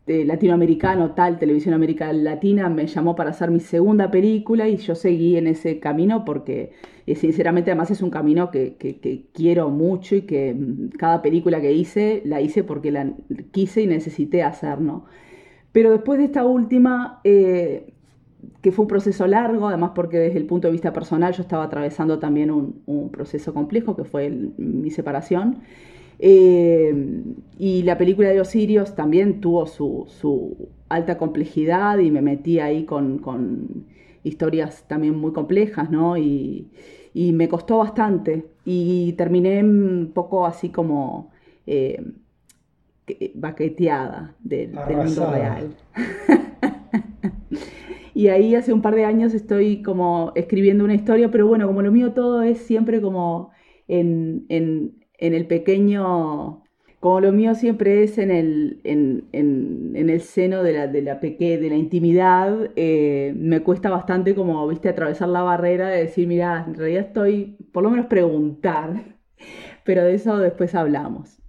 [0.07, 5.37] latinoamericano, tal, Televisión América Latina, me llamó para hacer mi segunda película y yo seguí
[5.37, 6.73] en ese camino porque
[7.07, 8.77] eh, sinceramente además es un camino que,
[9.33, 13.13] quiero mucho y que mm, cada película que hice la hice porque la
[13.53, 15.05] quise y necesité hacer, ¿no?
[15.71, 17.93] Pero después de esta última, eh,
[18.61, 21.65] que fue un proceso largo, además porque desde el punto de vista personal yo estaba
[21.65, 25.63] atravesando también un, proceso complejo que fue mi separación,
[26.19, 26.95] eh,
[27.59, 33.87] y la película de Osirios también tuvo su, alta complejidad y me metí ahí con,
[34.25, 36.17] historias también muy complejas, ¿no?
[36.17, 36.71] Y,
[37.15, 41.31] me costó bastante y terminé un poco así como
[41.67, 42.03] eh,
[43.35, 45.77] baqueteada del, mundo real.
[48.15, 51.83] y ahí hace un par de años estoy como escribiendo una historia, pero bueno, como
[51.83, 53.51] lo mío todo es siempre como
[53.89, 55.02] en, en
[55.35, 56.65] el pequeño,
[57.01, 61.67] como lo mío siempre es en el, en, el seno de la, de la, de
[61.69, 66.75] la intimidad, eh, me cuesta bastante como, viste, atravesar la barrera de decir, mira, en
[66.75, 69.17] realidad estoy, por lo menos preguntar,
[69.85, 71.41] pero de eso después hablamos.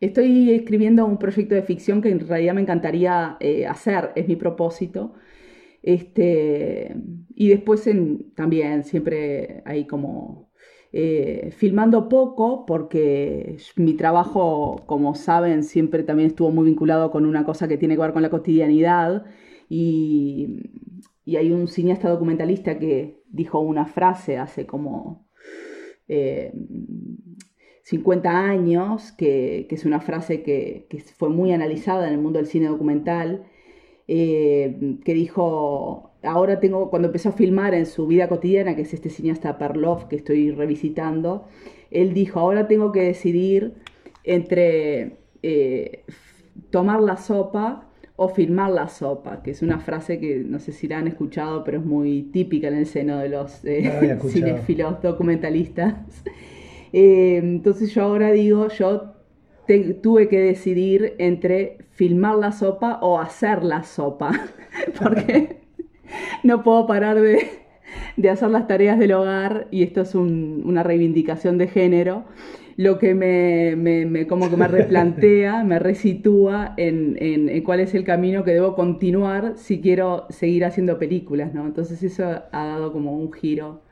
[0.00, 4.36] Estoy escribiendo un proyecto de ficción que en realidad me encantaría eh, hacer, es mi
[4.36, 5.14] propósito.
[5.82, 6.94] Este,
[7.34, 10.49] y después en, también siempre hay como
[10.92, 17.44] eh, filmando poco porque mi trabajo, como saben, siempre también estuvo muy vinculado con una
[17.44, 19.24] cosa que tiene que ver con la cotidianidad.
[19.68, 20.58] Y,
[21.26, 25.28] hay un cineasta documentalista que dijo una frase hace como...
[26.08, 26.52] Eh,
[27.90, 32.68] 50 años, que, es una frase que, fue muy analizada en el mundo del cine
[32.68, 33.46] documental,
[34.06, 38.94] eh, que dijo, ahora tengo, cuando empezó a filmar en su vida cotidiana, que es
[38.94, 41.46] este cineasta Perloff que estoy revisitando,
[41.90, 43.74] él dijo, ahora tengo que decidir
[44.24, 46.04] entre eh,
[46.70, 50.86] tomar la sopa o filmar la sopa, que es una frase que no sé si
[50.86, 55.94] la han escuchado, pero es muy típica en el seno de los eh, cinefilos documentalistas.
[56.92, 59.12] Eh, entonces yo ahora digo, yo
[60.02, 64.32] tuve que decidir entre filmar la sopa o hacer la sopa,
[65.00, 65.59] porque
[66.42, 71.68] no puedo parar de, hacer las tareas del hogar y esto es una reivindicación de
[71.68, 72.24] género
[72.80, 78.52] lo que me, como que me replantea, me resitúa en, cuál es el camino que
[78.52, 81.66] debo continuar si quiero seguir haciendo películas, ¿no?
[81.66, 83.82] Entonces eso ha dado como un giro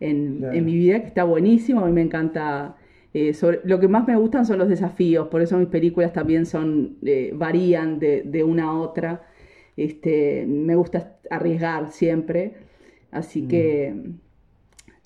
[0.00, 2.76] en, mi vida que está buenísimo, a mí me encanta...
[3.16, 6.96] Eh, lo que más me gustan son los desafíos, por eso mis películas también son,
[7.04, 9.28] eh, varían de, una a otra.
[9.76, 12.54] Este, me gusta arriesgar siempre,
[13.10, 13.48] así mm.
[13.48, 13.94] que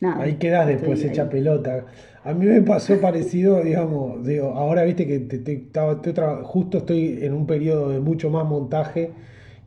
[0.01, 1.87] Ahí quedas después hecha pelota.
[2.23, 5.71] A mí me pasó parecido, digamos, digo, ahora viste que te,
[6.43, 9.11] justo estoy en un periodo de mucho más montaje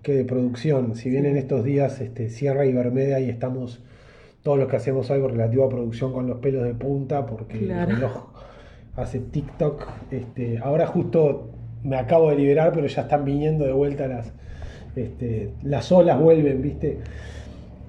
[0.02, 0.96] que de producción.
[0.96, 3.84] Si bien en estos días este, cierra Ibermedia y estamos
[4.42, 7.88] todos los que hacemos algo relativo a producción con los pelos de punta, porque el
[7.88, 8.30] reloj
[8.96, 9.86] hace TikTok.
[10.12, 11.50] Este, ahora justo
[11.84, 14.32] me acabo de liberar, pero ya están viniendo de vuelta las,
[14.95, 16.99] este, las olas, vuelven, ¿viste?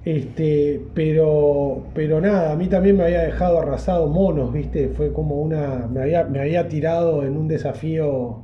[0.05, 4.89] Este, pero, pero nada, a mí también me había dejado arrasado monos, ¿viste?
[4.89, 5.87] Fue como una.
[5.87, 8.41] Me había, me había tirado en un desafío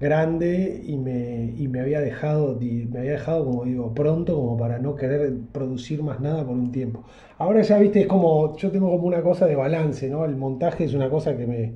[0.00, 4.78] grande y me, y me había dejado, me había dejado, como digo, pronto, como para
[4.78, 7.04] no querer producir más nada por un tiempo.
[7.38, 8.56] Ahora ya, viste, es como.
[8.56, 10.24] Yo tengo como una cosa de balance, ¿no?
[10.24, 11.74] El montaje es una cosa que me,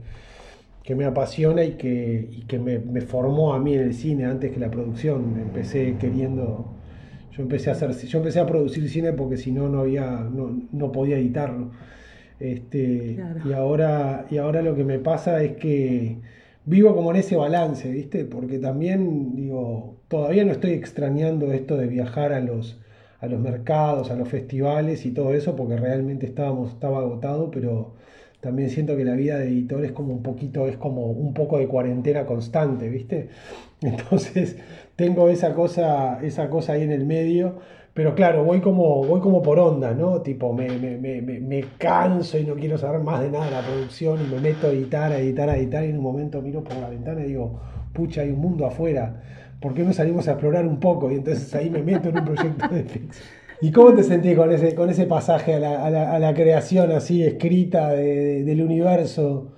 [0.91, 4.25] que me apasiona y que, y que me, me formó a mí en el cine
[4.25, 5.37] antes que la producción.
[5.41, 6.75] Empecé queriendo
[7.31, 10.29] yo empecé a hacer, yo empecé a producir cine porque si no no había,
[10.73, 11.71] no, podía editarlo.
[12.41, 16.19] Este, y ahora, y ahora lo que me pasa es que
[16.65, 18.25] vivo como en ese balance, ¿viste?
[18.25, 22.81] Porque también, digo, todavía no estoy extrañando esto de viajar a los,
[23.21, 27.95] a los mercados, a los festivales y todo eso, porque realmente estábamos, estaba agotado, pero
[28.41, 31.59] también siento que la vida de editor es como un poquito, es como un poco
[31.59, 33.29] de cuarentena constante, ¿viste?
[33.83, 34.57] Entonces
[34.97, 37.57] tengo esa cosa, esa cosa ahí en el medio,
[37.93, 40.23] pero claro, voy como, voy como por onda, ¿no?
[40.23, 43.63] Tipo, me, me, me, me, canso y no quiero saber más de nada de la
[43.63, 46.63] producción y me meto a editar, a editar, a editar y en un momento miro
[46.63, 47.61] por la ventana y digo,
[47.93, 49.23] pucha, hay un mundo afuera,
[49.61, 51.11] ¿por qué no salimos a explorar un poco?
[51.11, 53.40] Y entonces ahí me meto en un proyecto de ficción.
[53.63, 56.35] ¿Y cómo te sentís con ese, con ese pasaje a la, a la, a la
[56.35, 59.53] creación así escrita del universo?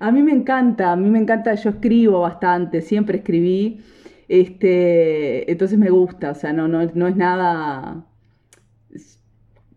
[0.00, 3.80] A mí me encanta, a mí me encanta, yo escribo bastante, siempre escribí,
[4.28, 8.06] este, entonces me gusta, o sea, no, no, no es nada...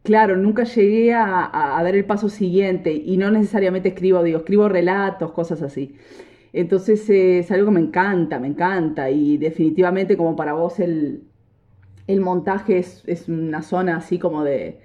[0.03, 4.69] Claro, nunca llegué a, a, dar el paso siguiente y no necesariamente escribo, digo, escribo
[4.69, 5.95] relatos, cosas así.
[6.53, 11.23] Entonces eh, es algo que me encanta, me encanta y definitivamente como para vos el,
[12.07, 14.79] el montaje es, una zona así como de,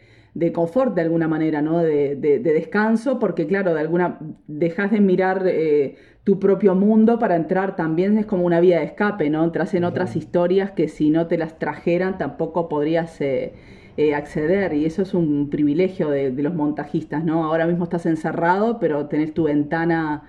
[0.55, 1.79] confort de alguna manera, ¿no?
[1.79, 7.77] De, descanso, porque claro, de alguna dejas de mirar eh, tu propio mundo para entrar
[7.77, 9.45] también es como una vía de escape, ¿no?
[9.45, 13.53] Entras en otras historias que si no te las trajeran tampoco podrías eh,
[13.97, 17.45] eh, acceder y eso es un privilegio de, los montajistas, ¿no?
[17.45, 20.23] Ahora mismo estás encerrado, pero tenés tu ventana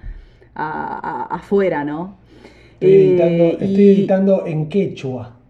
[0.53, 2.17] afuera, ¿no?
[2.81, 5.40] estoy editando en quechua.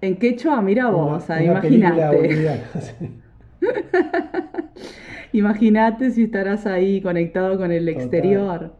[0.00, 2.60] En quechua, mira vos, imagínate.
[5.32, 8.74] imagínate si estarás ahí conectado con el exterior.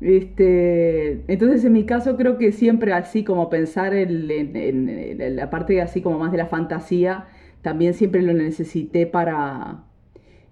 [0.00, 6.02] Este, entonces en mi caso creo que siempre así como pensar en, la parte así
[6.02, 7.26] como más de la fantasía,
[7.62, 9.84] también siempre lo necesité para,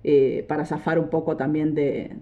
[0.03, 2.17] eh, para zafar un poco también de,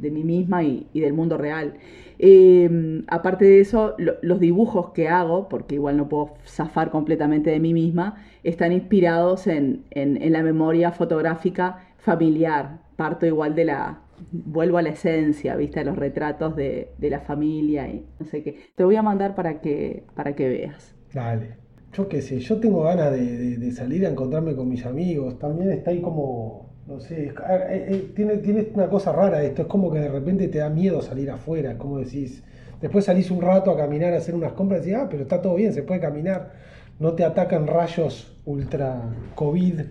[0.00, 1.74] mí misma y, del mundo real.
[2.18, 7.60] Em, aparte de eso, los dibujos que hago, porque igual no puedo zafar completamente de
[7.60, 12.80] mí misma, están inspirados en, la memoria fotográfica familiar.
[12.96, 15.84] Parto igual de la, vuelvo a la esencia, ¿viste?
[15.84, 18.56] Los retratos de, la familia y no sé qué.
[18.74, 20.94] Te voy a mandar para que, para que veas.
[21.14, 21.60] Dale.
[21.92, 25.38] Yo qué sé, yo tengo ganas de, salir a encontrarme con mis amigos.
[25.38, 29.62] También está ahí como no sé, ah, eh, eh, tiene, tiene una cosa rara esto,
[29.62, 32.42] es como que de repente te da miedo salir afuera, como decís,
[32.80, 35.40] después salís un rato a caminar, a hacer unas compras y decís, ah, pero está
[35.40, 36.50] todo bien, se puede caminar,
[36.98, 39.02] no te atacan rayos ultra
[39.36, 39.82] COVID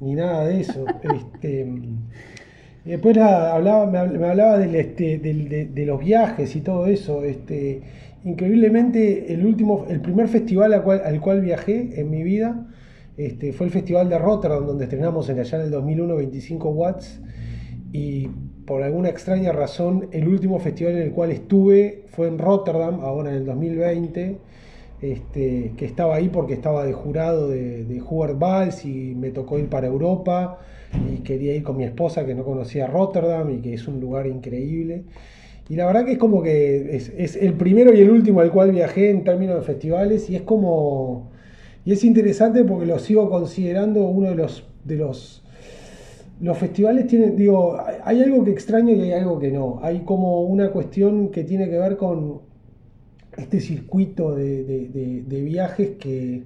[0.00, 0.84] ni nada de eso.
[1.34, 1.66] este,
[2.84, 7.24] Y después hablaba, me, hablaba del, este, de, los viajes y todo eso.
[7.24, 7.82] Este,
[8.24, 12.68] increíblemente, el último, el primer festival al cual, al cual viajé en mi vida
[13.18, 17.20] este, fue el Festival de Rotterdam, donde estrenamos en allá en el 2001 25 watts.
[17.92, 18.28] Y
[18.64, 23.30] por alguna extraña razón, el último festival en el cual estuve fue en Rotterdam, ahora
[23.30, 24.38] en el 2020.
[25.00, 29.56] Este, que estaba ahí porque estaba de jurado de, de Hubert Valls y me tocó
[29.56, 30.58] ir para Europa
[31.08, 34.26] y quería ir con mi esposa que no conocía Rotterdam y que es un lugar
[34.26, 35.04] increíble.
[35.68, 38.72] Y la verdad que es como que es, el primero y el último al cual
[38.72, 41.30] viajé en términos de festivales y es como...
[41.84, 44.64] Y es interesante porque lo sigo considerando uno de los...
[44.84, 45.42] De los
[46.40, 49.80] los festivales tienen, digo, hay algo que extraño y hay algo que no.
[49.82, 52.42] Hay como una cuestión que tiene que ver con
[53.36, 56.44] este circuito de, viajes que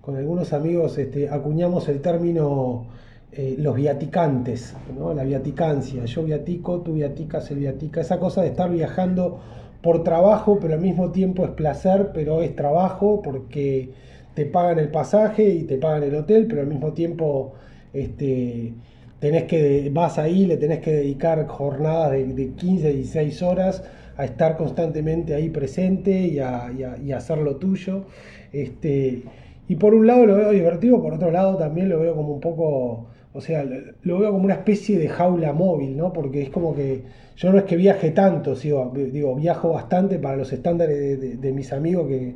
[0.00, 2.86] con algunos amigos este, acuñamos el término
[3.32, 5.14] eh, los viaticantes, ¿no?
[5.14, 6.04] la viaticancia.
[6.04, 8.00] Yo viatico, tú viaticas, él viatica.
[8.00, 9.40] Esa cosa de estar viajando
[9.82, 13.92] por trabajo, pero al mismo tiempo es placer, pero es trabajo porque
[14.34, 17.54] te pagan el pasaje y te pagan el hotel, pero al mismo tiempo
[17.92, 18.72] este,
[19.20, 23.84] tenés que, vas ahí, le tenés que dedicar jornadas de, de 15, 16 horas
[24.16, 26.70] a estar constantemente ahí presente y a,
[27.16, 28.04] hacer lo tuyo.
[28.52, 29.22] Este,
[29.68, 32.40] y por un lado lo veo divertido, por otro lado también lo veo como un
[32.40, 36.12] poco, o sea, lo veo como una especie de jaula móvil, ¿no?
[36.12, 37.02] Porque es como que
[37.36, 41.72] yo no es que viaje tanto, digo, digo viajo bastante para los estándares de, mis
[41.72, 42.34] amigos que,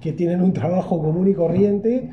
[0.00, 2.08] que, tienen un trabajo común y corriente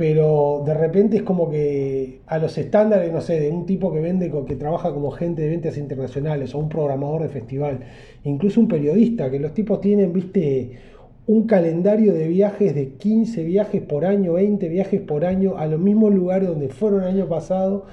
[0.00, 4.00] pero de repente es como que a los estándares, no sé, de un tipo que
[4.00, 7.80] vende, que trabaja como gente de ventas internacionales o un programador de festival,
[8.24, 10.70] incluso un periodista, que los tipos tienen, viste,
[11.26, 15.78] un calendario de viajes de 15 viajes por año, 20 viajes por año a los
[15.78, 17.84] mismos lugares donde fueron el año pasado.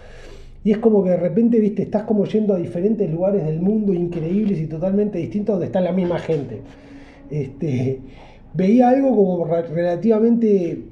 [0.64, 3.94] Y es como que de repente, viste, estás como yendo a diferentes lugares del mundo
[3.94, 6.62] increíbles y totalmente distintos donde está la misma gente.
[7.30, 8.00] Este,
[8.58, 10.84] veía algo como relativamente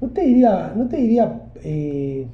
[0.00, 2.26] no te diría, no te diría, eh,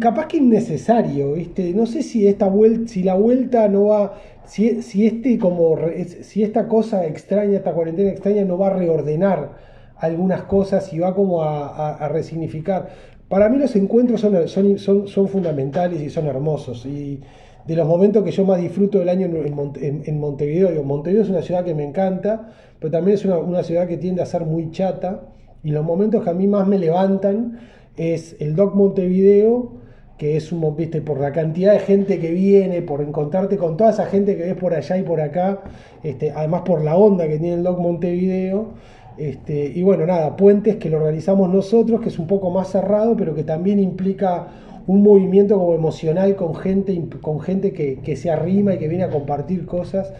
[0.00, 1.72] capaz que innecesario, ¿viste?
[1.74, 5.76] No sé si esta vuelta, si la vuelta no va, si, si, este como,
[6.22, 9.52] si esta cosa extraña, esta cuarentena extraña no va a reordenar
[9.98, 12.88] algunas cosas y va como a, resignificar.
[13.28, 16.86] Para mí los encuentros son, son, son, son, fundamentales y son hermosos.
[16.86, 17.20] Y
[17.66, 21.64] de los momentos que yo más disfruto del año en, Montevideo, Montevideo es una ciudad
[21.64, 25.22] que me encanta, pero también es una, ciudad que tiende a ser muy chata
[25.64, 27.58] y los momentos que a mí más me levantan
[27.96, 29.72] es el Doc Montevideo,
[30.16, 33.90] que es un, viste, por la cantidad de gente que viene, por encontrarte con toda
[33.90, 35.62] esa gente que ves por allá y por acá,
[36.04, 38.74] este, además por la onda que tiene el Doc Montevideo.
[39.18, 43.16] Este, y bueno, nada, puentes que lo organizamos nosotros, que es un poco más cerrado,
[43.16, 44.48] pero que también implica
[44.86, 49.10] un movimiento como emocional con gente, con gente que, se arrima y que viene a
[49.10, 50.12] compartir cosas.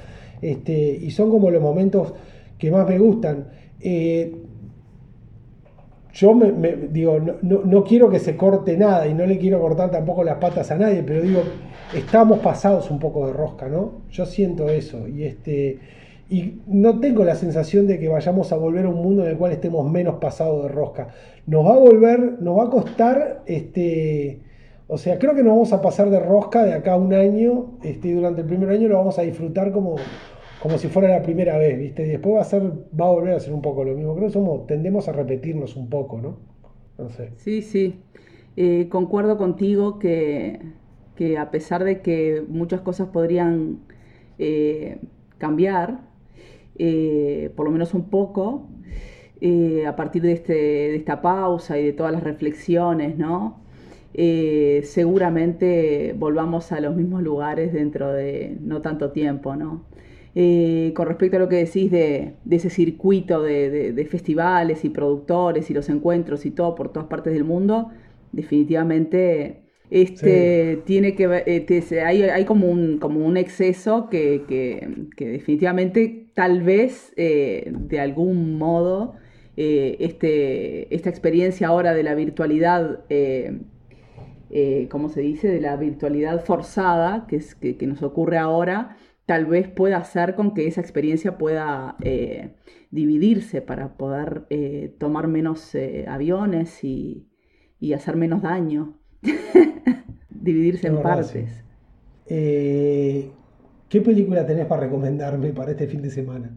[0.43, 2.15] Este, y son como los momentos
[2.59, 3.49] que más me gustan.
[3.81, 4.35] Eh,
[6.13, 6.51] yo me,
[6.91, 10.71] digo, no, quiero que se corte nada y no le quiero cortar tampoco las patas
[10.71, 11.43] a nadie, pero digo,
[11.95, 14.01] estamos pasados un poco de rosca, ¿no?
[14.11, 15.79] Yo siento eso y este
[16.29, 19.37] y no tengo la sensación de que vayamos a volver a un mundo en el
[19.37, 21.09] cual estemos menos pasados de rosca.
[21.47, 24.41] Nos va a volver, nos va a costar, este,
[24.89, 28.15] o sea, creo que nos vamos a pasar de rosca de acá un año, este,
[28.15, 29.97] durante el primer año lo vamos a disfrutar como
[30.67, 32.07] como si fuera la primera vez, ¿viste?
[32.07, 34.15] Y después va a ser, va a volver a ser un poco lo mismo.
[34.15, 36.39] Creo que somos, tendemos a repetirnos un poco, ¿no?
[36.99, 37.31] No sé.
[37.37, 38.01] Sí, sí.
[38.57, 40.59] Eh, concuerdo contigo que,
[41.39, 43.81] a pesar de que muchas cosas podrían
[44.39, 44.99] eh,
[45.39, 46.01] cambiar,
[46.79, 48.67] eh, por lo menos un poco,
[49.87, 53.61] a partir de, este, de esta pausa y de todas las reflexiones, ¿no?
[54.17, 59.85] Seguramente volvamos a los mismos lugares dentro de no tanto tiempo, ¿no?
[60.39, 65.73] Eh, con respecto a lo que decís de, ese circuito de, festivales y productores y
[65.73, 67.91] los encuentros y todo por todas partes del mundo,
[68.33, 76.63] definitivamente este tiene que este, hay, hay, como un como un exceso que, que, tal
[76.63, 79.15] vez eh, de algún modo
[79.57, 83.07] eh, este, esta experiencia ahora de la virtualidad
[84.91, 85.49] ¿cómo se dice?
[85.49, 90.55] de la virtualidad forzada que, es, que nos ocurre ahora tal vez pueda hacer con
[90.55, 92.55] que esa experiencia pueda eh,
[92.91, 97.27] dividirse para poder eh, tomar menos eh, aviones y,
[97.95, 98.99] hacer menos daño,
[100.31, 101.65] dividirse en partes.
[102.27, 106.51] ¿Qué película tenés para recomendarme para este fin de semana?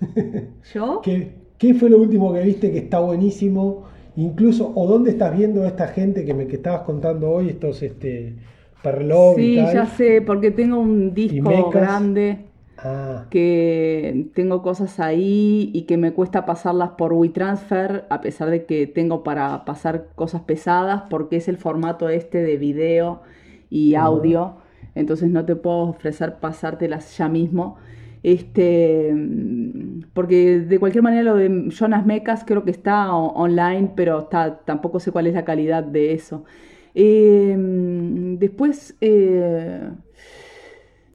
[0.74, 1.00] ¿Yo?
[1.02, 3.84] ¿Qué, fue lo último que viste que está buenísimo
[4.16, 7.82] incluso, o dónde estás viendo a esta gente que me que estabas contando hoy, estos
[7.82, 8.34] este
[8.82, 9.74] Perlov Sí, y tal.
[9.74, 12.38] ya sé, porque tengo un disco grande
[12.76, 18.66] Ah, que tengo cosas ahí y que me cuesta pasarlas por WeTransfer, a pesar de
[18.66, 23.22] que tengo para pasar cosas pesadas, porque es el formato este de video
[23.70, 24.56] y audio,
[24.94, 27.76] entonces no te puedo ofrecer pasártelas ya mismo.
[28.24, 29.14] Este,
[30.14, 34.98] porque de cualquier manera lo de Jonas Mecas creo que está online, pero está, tampoco
[34.98, 36.44] sé cuál es la calidad de eso.
[36.94, 39.90] Eh, mm, después eh,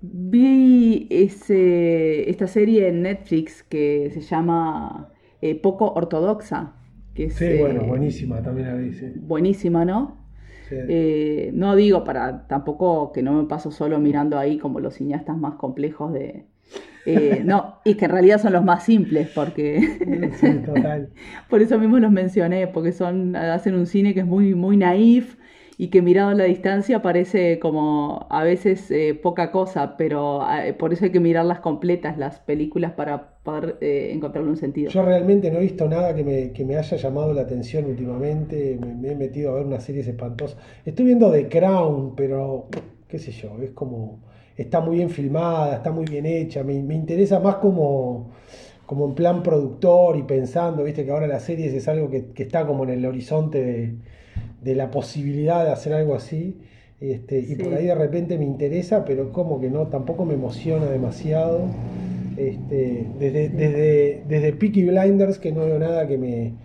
[0.01, 6.75] vi ese, esta serie en Netflix que se llama eh, Poco Ortodoxa,
[7.15, 9.07] que es sí, eh, bueno, buenísima, también la vi, sí.
[9.15, 10.15] buenísima, ¿no?
[10.69, 10.75] Sí.
[10.77, 15.39] Eh, no digo para tampoco que no me paso solo mirando ahí como los cineastas
[15.39, 16.45] más complejos de...
[17.05, 19.81] eh, no, y que en realidad son los más simples, porque
[20.31, 21.13] Sí, total.
[21.49, 25.37] por eso mismo los mencioné, porque son, hacen un cine que es muy, muy naif
[25.77, 30.73] y que mirado a la distancia parece como a veces eh, poca cosa, pero eh,
[30.73, 34.91] por eso hay que mirarlas completas, las películas, para poder eh, encontrarle un sentido.
[34.91, 38.77] Yo realmente no he visto nada que me, que me haya llamado la atención últimamente.
[38.77, 40.57] Me, me he metido a ver unas series espantosas.
[40.85, 42.67] Estoy viendo The Crown, pero
[43.07, 44.19] qué sé yo, es como.
[44.59, 46.63] Está muy bien filmada, está muy bien hecha.
[46.63, 48.31] Me, me interesa más como,
[48.85, 52.43] como en plan productor y pensando, viste que ahora las series es algo que, que
[52.43, 53.95] está como en el horizonte de,
[54.61, 56.59] de la posibilidad de hacer algo así.
[56.99, 60.87] Este, y por ahí de repente me interesa, pero como que no, tampoco me emociona
[60.87, 61.61] demasiado.
[62.35, 66.55] Este, desde, desde, desde Peaky Blinders, que no veo nada que me,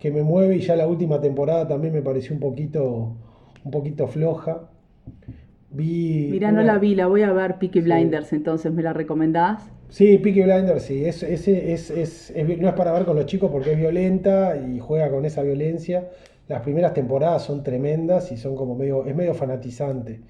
[0.00, 3.16] que me mueve, y ya la última temporada también me pareció un poquito,
[3.64, 4.70] un poquito floja.
[5.74, 7.84] Vi Mirá, no la vi, la voy a ver Peaky Sí.
[7.84, 9.70] Blinders, entonces, ¿me la recomendás?
[9.88, 11.04] Sí, Peaky Blinders, sí.
[11.04, 14.78] Es, ese es, es- no es para ver con los chicos porque es violenta y
[14.78, 16.08] juega con esa violencia.
[16.48, 20.20] Las primeras temporadas son tremendas y son como medio, es medio fanatizante.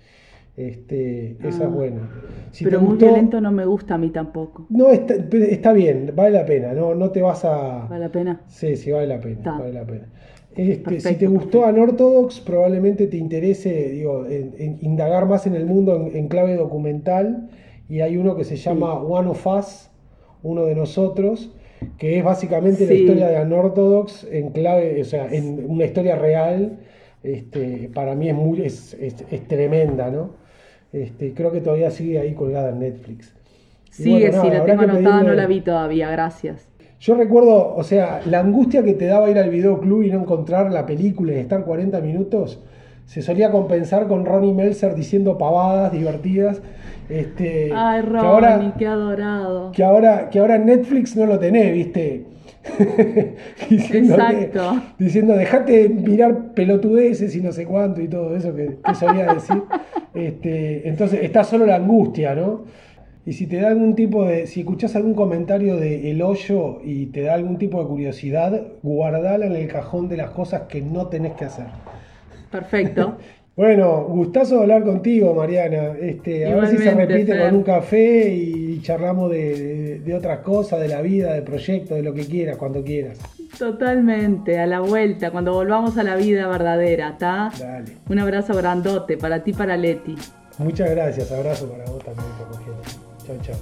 [0.57, 1.67] Este, esa Ah.
[1.67, 2.09] es buena.
[2.53, 4.67] Si pero muy gustó- violento no me gusta a mí tampoco.
[4.71, 7.87] No, está, está bien, vale la pena, no, no te vas a...
[7.89, 8.41] ¿Vale la pena?
[8.47, 9.59] Sí, sí, vale la pena, Está.
[9.59, 10.07] vale la pena.
[10.57, 11.83] Este, si te gustó perfecto.
[11.83, 16.55] Unorthodox, probablemente te interese, digo, en- en indagar más en el mundo en, en clave
[16.57, 17.49] documental.
[17.89, 19.91] Y hay uno que se llama One of Us,
[20.43, 21.55] uno de nosotros,
[21.99, 22.95] que es básicamente la Sí.
[23.01, 26.79] historia de Unorthodox en clave, o sea, en una historia real.
[27.23, 30.31] Este, para mí es muy, es, es- es tremenda, ¿no?
[30.93, 33.35] Este, creo que todavía sigue ahí colgada en Netflix.
[33.91, 36.69] Sigue, bueno, nada, sí, la tengo anotada, no la vi todavía, gracias.
[37.05, 40.73] Yo recuerdo, o sea, la angustia que te daba ir al videoclub y no encontrar
[40.73, 42.63] la película y estar 40 minutos,
[43.05, 46.63] se solía compensar con Ronnie Melzer diciendo pavadas divertidas.
[47.11, 49.73] Este, Ay, que Ronnie, ahora, qué adorado.
[49.73, 52.25] que ahora, que ahora Netflix no lo tenés, ¿viste?
[53.71, 54.83] Exacto.
[54.99, 59.63] Diciendo, dejate mirar pelotudeces y no sé cuánto y todo eso que, que solía decir.
[60.15, 62.63] Este, entonces está solo la angustia, ¿no?
[63.27, 67.07] Y si te da algún tipo de, si escuchás algún comentario de El Hoyo y
[67.07, 71.07] te da algún tipo de curiosidad, guardala en el cajón de las cosas que no
[71.09, 71.67] tenés que hacer.
[72.51, 73.17] Perfecto.
[73.57, 75.93] Bueno, gustazo hablar contigo, Mariana.
[76.01, 77.47] Este, a ver si se repite Fer.
[77.47, 81.95] con un café y charlamos de, de- de otras cosas, de la vida, del proyecto,
[81.95, 83.17] de lo que quieras, cuando quieras.
[83.57, 87.53] Totalmente, a la vuelta, cuando volvamos a la vida verdadera, ¿está?
[87.57, 87.93] Dale.
[88.09, 90.17] Un abrazo grandote para ti, para Leti.
[90.59, 91.31] Muchas gracias.
[91.31, 92.27] Abrazo para vos también,
[93.27, 93.57] Chao, chao.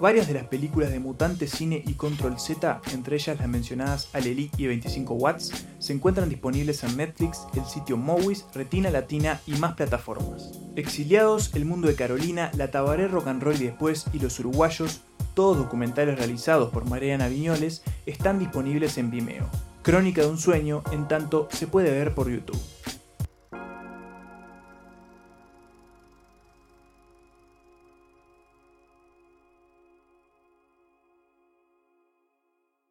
[0.00, 4.50] Varias de las películas de Mutante Cine y Control Z, entre ellas las mencionadas Alelí
[4.58, 9.74] y 25 Watts, se encuentran disponibles en Netflix, el sitio Movies, Retina Latina y más
[9.76, 10.60] plataformas.
[10.76, 15.00] Exiliados, El Mundo de Carolina, La Tabaré Rock and Roll y después y Los Uruguayos,
[15.32, 19.48] todos documentales realizados por Mariana Viñoles, están disponibles en Vimeo.
[19.82, 22.60] Crónica de un sueño, en tanto, se puede ver por YouTube.